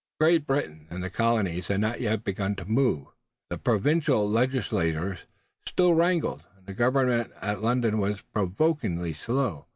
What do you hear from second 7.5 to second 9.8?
London was provokingly slow.